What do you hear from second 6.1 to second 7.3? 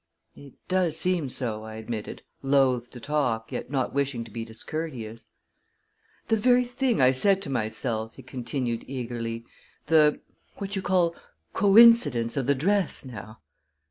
"The ver' thing I